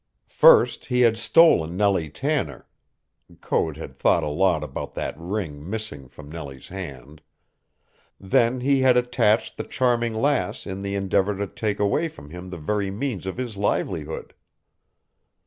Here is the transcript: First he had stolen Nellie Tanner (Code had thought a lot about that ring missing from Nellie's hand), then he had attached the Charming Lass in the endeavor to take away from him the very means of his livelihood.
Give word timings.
First 0.29 0.85
he 0.85 1.01
had 1.01 1.15
stolen 1.15 1.77
Nellie 1.77 2.09
Tanner 2.09 2.65
(Code 3.39 3.77
had 3.77 3.95
thought 3.99 4.23
a 4.23 4.29
lot 4.29 4.63
about 4.63 4.95
that 4.95 5.13
ring 5.15 5.69
missing 5.69 6.07
from 6.07 6.27
Nellie's 6.31 6.69
hand), 6.69 7.21
then 8.19 8.61
he 8.61 8.81
had 8.81 8.97
attached 8.97 9.57
the 9.57 9.63
Charming 9.63 10.15
Lass 10.15 10.65
in 10.65 10.81
the 10.81 10.95
endeavor 10.95 11.37
to 11.37 11.45
take 11.45 11.79
away 11.79 12.07
from 12.07 12.31
him 12.31 12.49
the 12.49 12.57
very 12.57 12.89
means 12.89 13.27
of 13.27 13.37
his 13.37 13.57
livelihood. 13.57 14.33